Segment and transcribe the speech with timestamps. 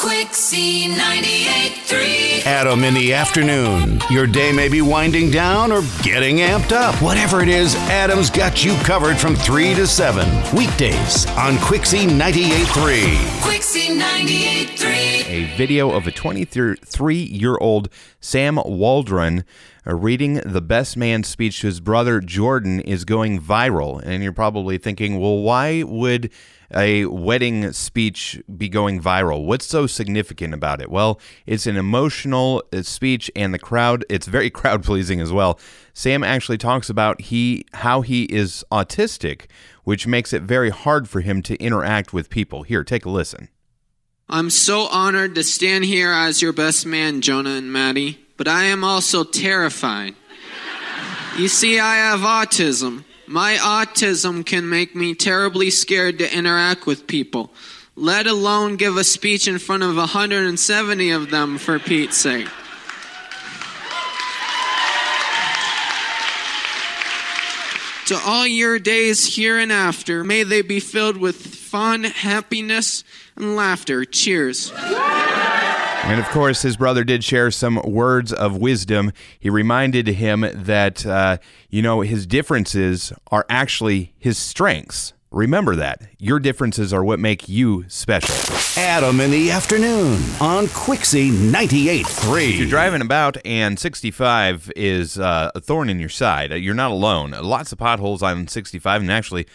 [0.00, 2.46] Quixie 98.3.
[2.46, 4.00] Adam in the afternoon.
[4.08, 6.94] Your day may be winding down or getting amped up.
[7.02, 10.26] Whatever it is, Adam's got you covered from 3 to 7.
[10.56, 13.42] Weekdays on Quixie 98.3.
[13.42, 15.26] Quixie 98.3.
[15.26, 17.90] a video of a 23 year old
[18.20, 19.44] Sam Waldron
[19.86, 24.02] uh, reading the best man speech to his brother Jordan is going viral.
[24.04, 26.30] And you're probably thinking, well, why would
[26.74, 29.44] a wedding speech be going viral?
[29.44, 30.90] What's so significant about it?
[30.90, 35.58] Well, it's an emotional uh, speech, and the crowd, it's very crowd pleasing as well.
[35.92, 39.46] Sam actually talks about he how he is autistic,
[39.84, 42.62] which makes it very hard for him to interact with people.
[42.62, 43.48] Here, take a listen.
[44.28, 48.64] I'm so honored to stand here as your best man, Jonah and Maddie, but I
[48.64, 50.14] am also terrified.
[51.36, 53.04] You see, I have autism.
[53.26, 57.52] My autism can make me terribly scared to interact with people,
[57.96, 62.48] let alone give a speech in front of 170 of them, for Pete's sake.
[68.06, 73.04] To all your days here and after, may they be filled with fun, happiness,
[73.36, 74.06] and laughter.
[74.06, 74.72] Cheers.
[76.02, 79.12] And of course, his brother did share some words of wisdom.
[79.38, 81.36] He reminded him that, uh,
[81.68, 85.12] you know, his differences are actually his strengths.
[85.30, 86.02] Remember that.
[86.18, 88.34] Your differences are what make you special.
[88.76, 92.48] Adam in the afternoon on Quixie 98.3.
[92.48, 96.74] If you're driving about and 65 is uh, a thorn in your side, uh, you're
[96.74, 97.30] not alone.
[97.30, 99.46] Lots of potholes on 65, and actually,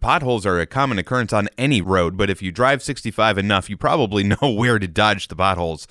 [0.00, 3.76] potholes are a common occurrence on any road, but if you drive 65 enough, you
[3.76, 5.86] probably know where to dodge the potholes.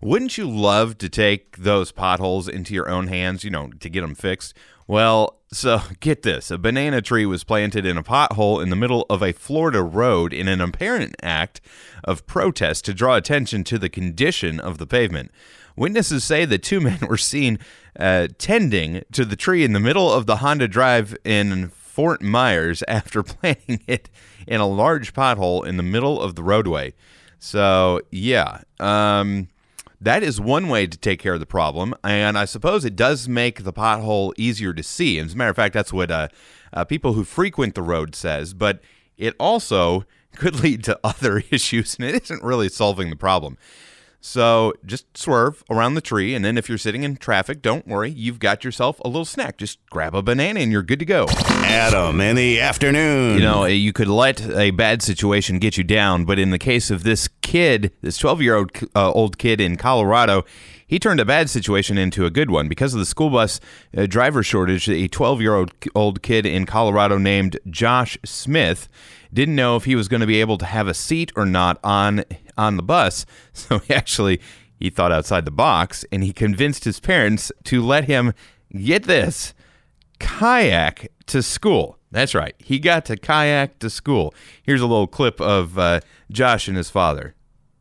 [0.00, 4.02] Wouldn't you love to take those potholes into your own hands, you know, to get
[4.02, 4.54] them fixed?
[4.86, 9.06] Well, so get this a banana tree was planted in a pothole in the middle
[9.10, 11.60] of a Florida road in an apparent act
[12.04, 15.30] of protest to draw attention to the condition of the pavement.
[15.76, 17.58] Witnesses say the two men were seen
[17.98, 22.84] uh, tending to the tree in the middle of the Honda Drive in Fort Myers
[22.88, 24.08] after planting it
[24.46, 26.94] in a large pothole in the middle of the roadway.
[27.40, 28.60] So, yeah.
[28.78, 29.48] Um,
[30.00, 33.26] that is one way to take care of the problem, and I suppose it does
[33.26, 35.18] make the pothole easier to see.
[35.18, 36.28] As a matter of fact, that's what uh,
[36.72, 38.54] uh, people who frequent the road says.
[38.54, 38.80] But
[39.16, 40.04] it also
[40.36, 43.58] could lead to other issues, and it isn't really solving the problem.
[44.20, 48.10] So just swerve around the tree, and then if you're sitting in traffic, don't worry,
[48.10, 49.58] you've got yourself a little snack.
[49.58, 51.26] Just grab a banana, and you're good to go.
[51.30, 53.34] Adam in the afternoon.
[53.34, 56.90] You know, you could let a bad situation get you down, but in the case
[56.90, 60.44] of this kid, this 12 year old uh, old kid in Colorado,
[60.84, 63.60] he turned a bad situation into a good one because of the school bus
[63.96, 64.88] uh, driver shortage.
[64.88, 68.88] A 12 year old old kid in Colorado named Josh Smith
[69.32, 71.78] didn't know if he was going to be able to have a seat or not
[71.82, 72.24] on
[72.56, 74.40] on the bus, so he actually
[74.78, 78.32] he thought outside the box and he convinced his parents to let him
[78.72, 79.54] get this
[80.18, 81.98] kayak to school.
[82.10, 82.54] That's right.
[82.58, 84.34] He got to kayak to school.
[84.62, 86.00] Here's a little clip of uh,
[86.30, 87.34] Josh and his father.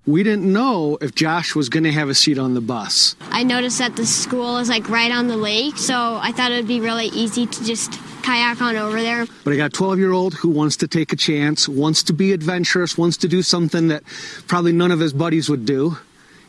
[0.06, 3.16] We didn't know if Josh was going to have a seat on the bus.
[3.30, 6.56] I noticed that the school is like right on the lake, so I thought it
[6.56, 9.26] would be really easy to just kayak on over there.
[9.46, 12.14] But I got a 12 year old who wants to take a chance, wants to
[12.14, 14.04] be adventurous, wants to do something that
[14.48, 15.98] probably none of his buddies would do.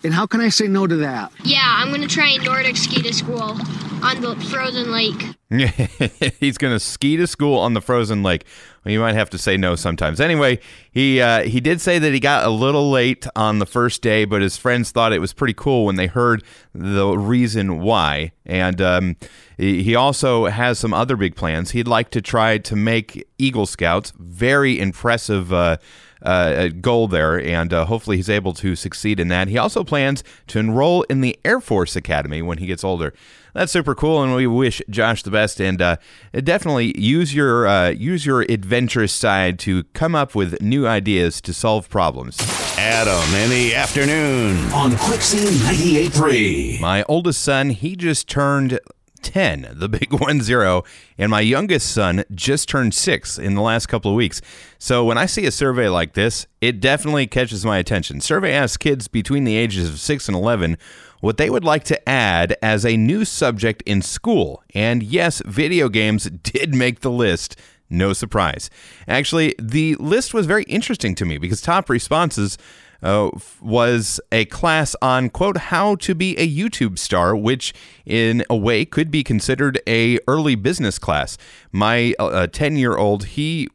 [0.03, 1.33] And how can I say no to that?
[1.45, 3.59] Yeah, I'm gonna try and Nordic ski to school
[4.03, 5.37] on the frozen lake.
[6.41, 8.45] He's going to ski to school on the frozen lake.
[8.85, 10.21] Well, you might have to say no sometimes.
[10.21, 10.61] Anyway,
[10.91, 14.25] he uh, he did say that he got a little late on the first day,
[14.25, 16.43] but his friends thought it was pretty cool when they heard
[16.75, 18.33] the reason why.
[18.47, 19.17] And um,
[19.57, 21.73] he also has some other big plans.
[21.73, 24.13] He'd like to try to make Eagle Scouts.
[24.19, 25.53] Very impressive.
[25.53, 25.79] Uh,
[26.23, 29.49] uh, goal there, and uh, hopefully he's able to succeed in that.
[29.49, 33.13] He also plans to enroll in the Air Force Academy when he gets older.
[33.55, 35.61] That's super cool, and we wish Josh the best.
[35.61, 35.97] And uh,
[36.33, 41.53] definitely use your uh, use your adventurous side to come up with new ideas to
[41.53, 42.39] solve problems.
[42.79, 46.81] Adam in the afternoon on Quixie 98.3.
[46.81, 48.79] My oldest son, he just turned
[49.19, 50.85] 10, the big one zero,
[51.17, 54.41] and my youngest son just turned six in the last couple of weeks.
[54.79, 58.21] So when I see a survey like this, it definitely catches my attention.
[58.21, 60.79] Survey asks kids between the ages of 6 and 11
[61.21, 64.63] what they would like to add as a new subject in school.
[64.75, 67.57] And yes, video games did make the list.
[67.91, 68.69] No surprise.
[69.07, 72.59] Actually, the list was very interesting to me because top responses
[73.03, 73.31] uh,
[73.61, 77.73] was a class on quote how to be a YouTube star, which
[78.05, 81.39] in a way could be considered a early business class.
[81.73, 82.15] My
[82.53, 83.69] ten year old he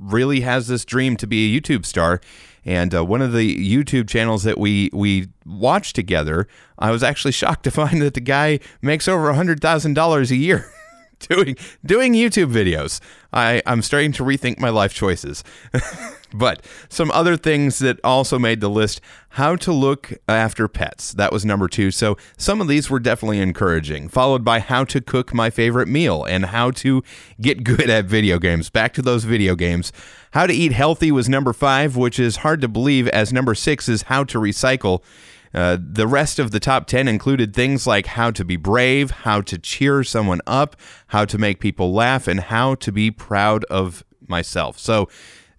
[0.00, 2.20] really has this dream to be a YouTube star.
[2.64, 6.46] And uh, one of the YouTube channels that we we watched together,
[6.78, 10.36] I was actually shocked to find that the guy makes over hundred thousand dollars a
[10.36, 10.70] year.
[11.28, 13.00] doing doing YouTube videos.
[13.32, 15.44] I, I'm starting to rethink my life choices.
[16.34, 19.00] but some other things that also made the list
[19.34, 21.12] how to look after pets.
[21.12, 21.90] That was number two.
[21.90, 26.24] So some of these were definitely encouraging, followed by how to cook my favorite meal
[26.24, 27.04] and how to
[27.40, 28.70] get good at video games.
[28.70, 29.92] Back to those video games.
[30.32, 33.88] How to eat healthy was number five, which is hard to believe, as number six
[33.88, 35.02] is how to recycle.
[35.52, 39.40] Uh, the rest of the top 10 included things like how to be brave, how
[39.40, 40.76] to cheer someone up,
[41.08, 44.78] how to make people laugh, and how to be proud of myself.
[44.78, 45.08] So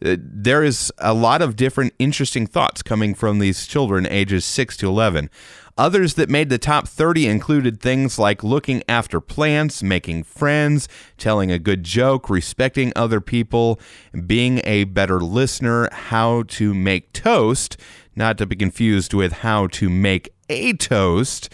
[0.04, 4.78] uh, there is a lot of different interesting thoughts coming from these children ages 6
[4.78, 5.30] to 11.
[5.78, 11.52] Others that made the top 30 included things like looking after plants, making friends, telling
[11.52, 13.80] a good joke, respecting other people,
[14.26, 17.78] being a better listener, how to make toast,
[18.22, 21.52] not to be confused with how to make a toast,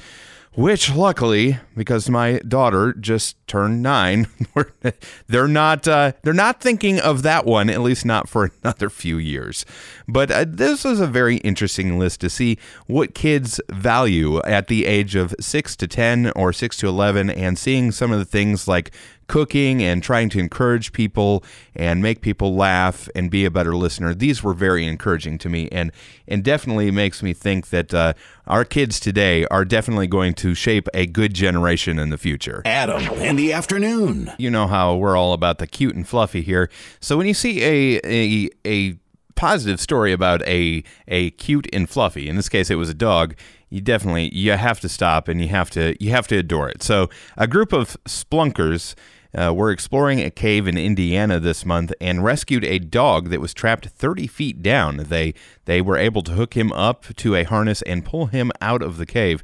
[0.54, 4.28] which luckily, because my daughter just turned nine,
[5.28, 9.18] they're not uh, they're not thinking of that one, at least not for another few
[9.18, 9.66] years.
[10.10, 14.88] But uh, this is a very interesting list to see what kids value at the
[14.88, 18.68] age of six to ten or six to eleven, and seeing some of the things
[18.68, 18.92] like
[19.28, 21.44] cooking and trying to encourage people
[21.76, 24.14] and make people laugh and be a better listener.
[24.14, 25.92] These were very encouraging to me and
[26.28, 28.14] and definitely makes me think that uh,
[28.48, 32.62] our kids today are definitely going to shape a good generation in the future.
[32.66, 34.32] Adam in the afternoon.
[34.38, 36.70] You know how we're all about the cute and fluffy here.
[37.00, 38.98] So when you see a a a
[39.36, 43.36] positive story about a a cute and fluffy, in this case it was a dog,
[43.70, 46.84] you definitely you have to stop and you have to you have to adore it.
[46.84, 48.96] So a group of spelunkers
[49.38, 53.54] uh, were exploring a cave in Indiana this month and rescued a dog that was
[53.54, 54.98] trapped 30 feet down.
[54.98, 55.34] They
[55.66, 58.98] they were able to hook him up to a harness and pull him out of
[58.98, 59.44] the cave,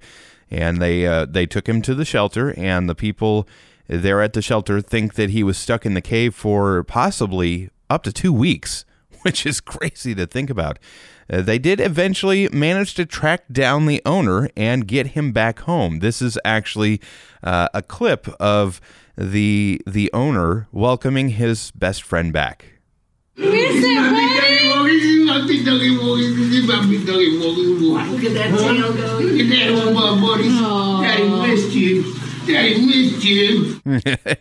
[0.50, 2.54] and they uh, they took him to the shelter.
[2.57, 3.48] And the people
[3.88, 8.04] there at the shelter think that he was stuck in the cave for possibly up
[8.04, 8.86] to two weeks,
[9.22, 10.80] which is crazy to think about.
[11.30, 16.00] Uh, they did eventually manage to track down the owner and get him back home.
[16.00, 17.00] This is actually
[17.42, 18.81] uh, a clip of
[19.18, 22.65] the the owner welcoming his best friend back.
[28.12, 29.19] Look at that tail go.
[29.19, 30.50] Look at that old buddy.
[31.07, 32.13] Daddy missed you.
[32.45, 33.81] Daddy missed you.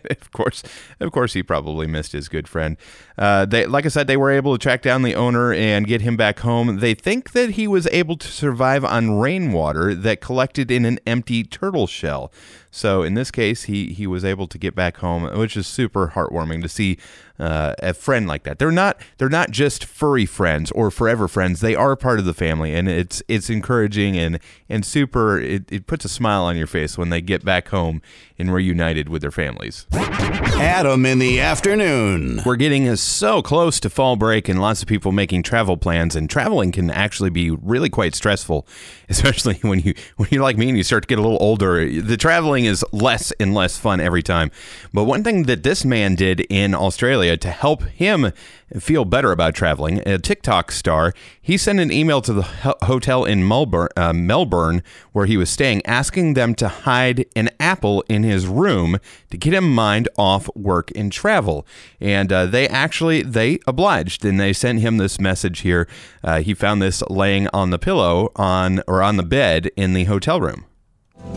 [0.09, 0.63] of course,
[0.99, 2.77] of course, he probably missed his good friend.
[3.17, 6.01] Uh, they, like I said, they were able to track down the owner and get
[6.01, 6.79] him back home.
[6.79, 11.43] They think that he was able to survive on rainwater that collected in an empty
[11.43, 12.31] turtle shell.
[12.75, 16.13] So in this case, he he was able to get back home, which is super
[16.15, 16.97] heartwarming to see
[17.37, 18.57] uh, a friend like that.
[18.57, 21.59] They're not they're not just furry friends or forever friends.
[21.61, 24.39] They are part of the family, and it's it's encouraging and
[24.69, 25.39] and super.
[25.39, 28.01] It, it puts a smile on your face when they get back home
[28.37, 29.85] and reunited with their families.
[29.91, 32.39] Adam in the afternoon.
[32.45, 36.15] We're getting so close to fall break, and lots of people making travel plans.
[36.15, 38.67] And traveling can actually be really quite stressful,
[39.09, 41.89] especially when you when you're like me and you start to get a little older.
[42.01, 44.51] The traveling is less and less fun every time.
[44.93, 48.31] But one thing that this man did in Australia to help him
[48.79, 53.25] feel better about traveling, a TikTok star, he sent an email to the ho- hotel
[53.25, 58.23] in Melbourne, uh, Melbourne where he was staying, asking them to hide an apple in
[58.23, 61.65] his room to get him mind off work and travel.
[61.99, 65.87] And uh, they actually they obliged, and they sent him this message here.
[66.23, 70.05] Uh, he found this laying on the pillow on or on the bed in the
[70.05, 70.65] hotel room.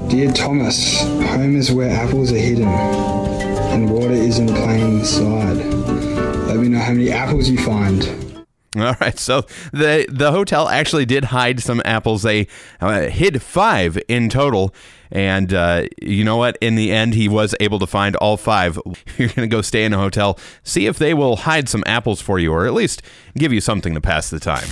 [0.08, 6.15] Dear Thomas, home is where apples are hidden and water is in plain sight.
[6.56, 8.46] Let me know how many apples you find.
[8.78, 12.22] All right, so the the hotel actually did hide some apples.
[12.22, 12.46] They
[12.80, 14.74] uh, hid five in total,
[15.10, 16.56] and uh, you know what?
[16.62, 18.78] In the end, he was able to find all five.
[19.18, 22.22] You're going to go stay in a hotel, see if they will hide some apples
[22.22, 23.02] for you, or at least
[23.36, 24.66] give you something to pass the time.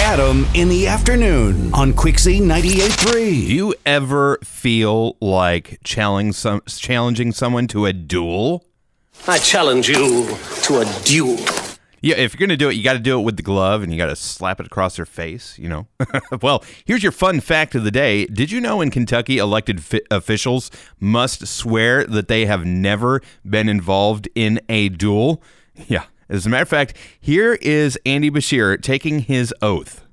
[0.00, 3.46] Adam in the afternoon on Quixie Do 98.3.
[3.46, 8.67] you ever feel like challenging some challenging someone to a duel?
[9.26, 10.26] I challenge you
[10.62, 11.38] to a duel.
[12.00, 13.82] Yeah, if you're going to do it, you got to do it with the glove
[13.82, 15.86] and you got to slap it across their face, you know?
[16.42, 18.24] well, here's your fun fact of the day.
[18.26, 20.70] Did you know in Kentucky, elected fi- officials
[21.00, 25.42] must swear that they have never been involved in a duel?
[25.86, 26.06] Yeah.
[26.28, 30.04] As a matter of fact, here is Andy Beshear taking his oath.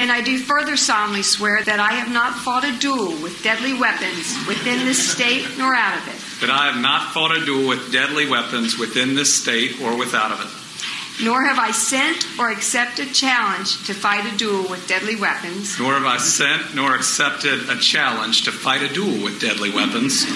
[0.00, 3.74] And I do further solemnly swear that I have not fought a duel with deadly
[3.74, 6.40] weapons within this state nor out of it.
[6.40, 10.32] that I have not fought a duel with deadly weapons within this state or without
[10.32, 11.24] of it.
[11.24, 15.78] nor have I sent or accepted a challenge to fight a duel with deadly weapons.
[15.78, 20.26] Nor have I sent nor accepted a challenge to fight a duel with deadly weapons.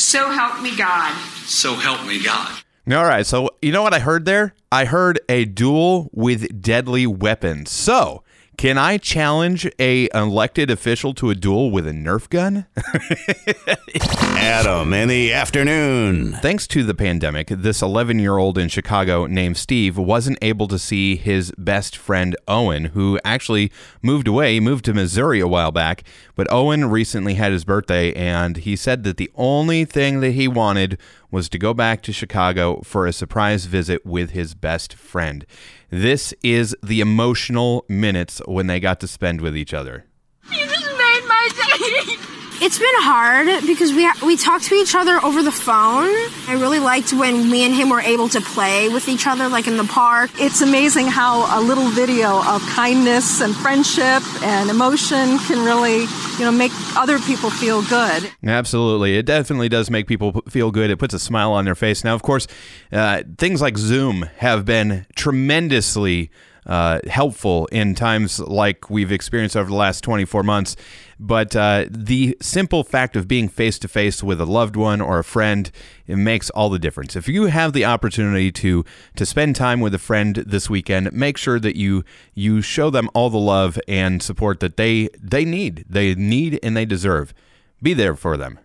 [0.00, 1.12] So help me God.
[1.44, 2.50] So help me God.
[2.90, 4.54] All right, so you know what I heard there?
[4.72, 7.70] I heard a duel with deadly weapons.
[7.70, 8.24] So,
[8.60, 12.66] can I challenge a elected official to a duel with a Nerf gun?
[14.36, 16.34] Adam in the afternoon.
[16.42, 20.78] Thanks to the pandemic, this 11 year old in Chicago named Steve wasn't able to
[20.78, 26.04] see his best friend Owen, who actually moved away, moved to Missouri a while back.
[26.34, 30.48] But Owen recently had his birthday, and he said that the only thing that he
[30.48, 30.98] wanted
[31.30, 35.46] was to go back to Chicago for a surprise visit with his best friend.
[35.90, 40.06] This is the emotional minutes when they got to spend with each other.
[40.50, 42.16] You just made my day.
[42.62, 46.10] It's been hard because we we talked to each other over the phone.
[46.46, 49.66] I really liked when me and him were able to play with each other, like
[49.66, 50.30] in the park.
[50.38, 56.00] It's amazing how a little video of kindness and friendship and emotion can really,
[56.38, 58.30] you know, make other people feel good.
[58.44, 59.16] Absolutely.
[59.16, 60.90] It definitely does make people p- feel good.
[60.90, 62.04] It puts a smile on their face.
[62.04, 62.46] Now, of course,
[62.92, 66.30] uh, things like Zoom have been tremendously
[66.66, 70.76] uh, helpful in times like we've experienced over the last 24 months.
[71.22, 75.18] But uh, the simple fact of being face to face with a loved one or
[75.18, 75.70] a friend
[76.06, 77.14] it makes all the difference.
[77.14, 78.86] If you have the opportunity to
[79.16, 83.10] to spend time with a friend this weekend, make sure that you you show them
[83.12, 85.84] all the love and support that they they need.
[85.90, 87.34] They need and they deserve.
[87.82, 88.58] Be there for them.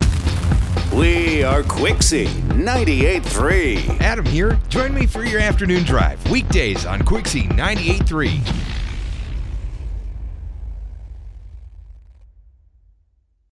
[0.94, 4.00] We are Quixie 98.3.
[4.00, 4.58] Adam here.
[4.70, 8.85] Join me for your afternoon drive, weekdays on Quixie 98.3.